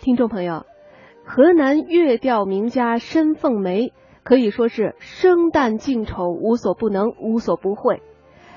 [0.00, 0.64] 听众朋友，
[1.26, 3.92] 河南乐调名家申凤梅
[4.22, 8.00] 可以说是生旦净丑无所不能、无所不会。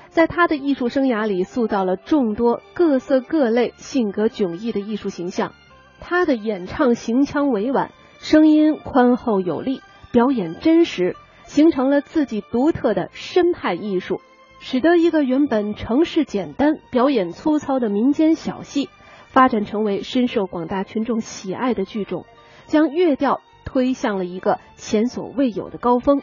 [0.08, 5.52] 在她的艺术生涯里，塑造了众多各色各类、性格迥异的艺术形象。
[6.00, 7.90] 她的演唱行腔委婉，
[8.20, 9.82] 声音宽厚有力，
[10.12, 11.14] 表演真实，
[11.44, 14.22] 形成了自己独特的申派艺术，
[14.60, 18.88] 使得一个原本程式简单、表演粗糙的民间小戏。
[19.34, 22.24] 发展成为深受广大群众喜爱的剧种，
[22.66, 26.22] 将乐调推向了一个前所未有的高峰。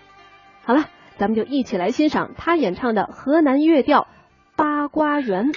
[0.64, 0.86] 好了，
[1.18, 4.04] 咱们就一起来欣赏他演唱的河南乐调
[4.56, 5.48] 《八卦园》。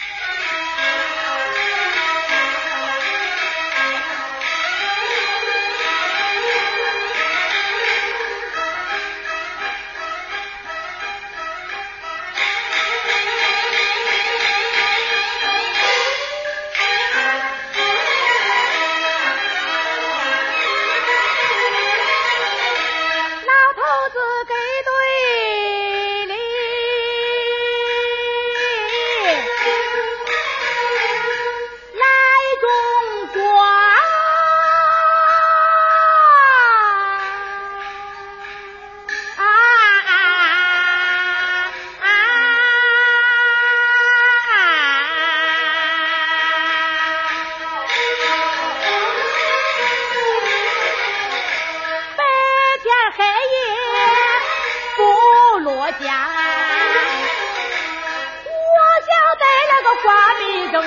[60.04, 60.84] 在那个瓜米中，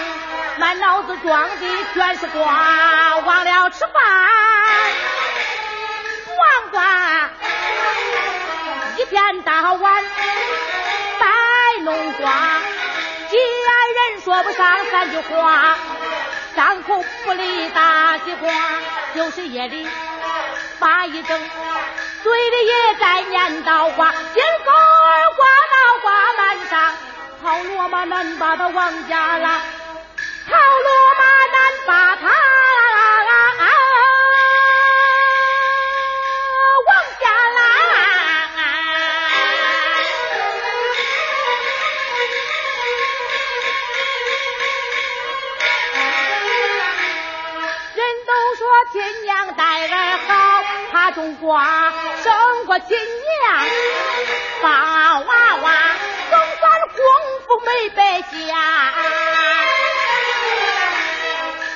[0.59, 3.93] 满脑子装的全是瓜，忘了吃饭。
[6.27, 7.29] 黄瓜
[8.97, 10.03] 一天到晚
[11.19, 11.27] 摆
[11.81, 12.31] 弄瓜，
[13.29, 15.75] 既然人说不上三句话，
[16.55, 18.53] 张口不离大西瓜，
[19.15, 19.87] 就是夜里
[20.79, 21.41] 把一灯。
[22.23, 26.96] 嘴里也在念叨话，今个儿挂到挂满上，
[27.97, 30.87] 马难把他往家拉，套罗
[31.17, 32.27] 马难把他
[36.85, 37.25] 往家
[37.55, 37.59] 拉。
[47.95, 49.93] 人都说亲娘待儿
[50.27, 50.31] 好，
[50.91, 51.91] 他种瓜。
[52.23, 52.31] 生
[52.67, 53.65] 过亲娘，
[54.61, 54.69] 把
[57.77, 58.27] 功夫没白下。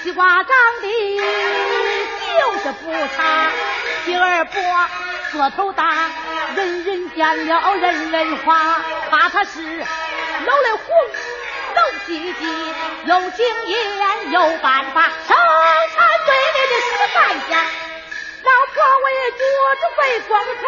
[0.03, 0.47] 西瓜长
[0.81, 0.87] 得
[2.39, 3.51] 就是不差，
[4.05, 4.51] 心儿薄，
[5.33, 6.09] 个头大，
[6.55, 10.95] 人人见了人人夸，夸他是老来红，
[11.75, 12.73] 能积极，
[13.05, 17.19] 有经验，有办法，生产队里的实干
[17.49, 17.53] 家。
[18.73, 19.39] 我为桌
[19.75, 20.63] 子摆光彩，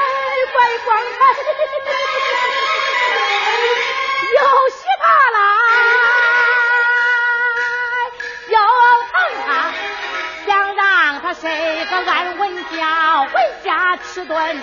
[14.04, 14.62] 吃顿热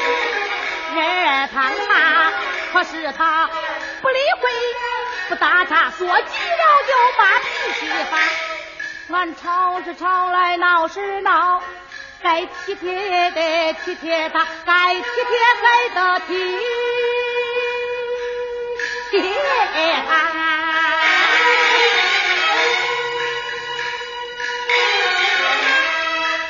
[1.53, 2.33] 汤茶。
[2.73, 3.51] 可是他
[4.01, 4.49] 不理会，
[5.29, 7.49] 不搭茬，说急了就把脾
[7.81, 8.13] 气发，
[9.17, 11.61] 俺吵是吵来闹是闹。
[12.23, 16.59] 该体贴的体贴他，该体贴还得体
[19.11, 19.23] 贴
[20.07, 20.13] 他。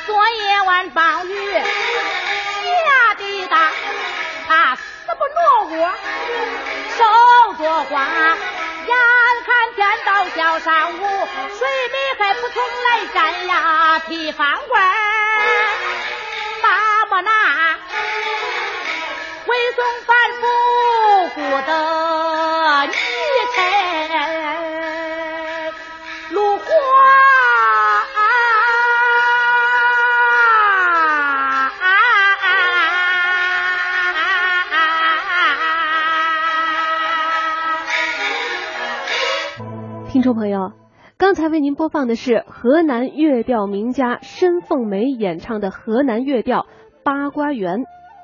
[0.05, 1.40] 昨夜晚暴雨
[5.63, 5.93] 我，
[6.97, 6.99] 守
[7.63, 7.93] 着花。
[8.87, 8.93] 眼
[9.45, 11.01] 看天到小上午，
[11.57, 14.81] 水里还不从来沾呀，提饭罐。
[17.23, 17.27] 那
[19.45, 20.43] 回送反复
[21.35, 21.71] 不得
[22.30, 22.30] 泥
[40.21, 40.73] 听众朋友，
[41.17, 46.67] 刚才为您播放的是河南乐调名家申凤梅演唱的河南乐调。
[47.03, 47.85] 八卦园。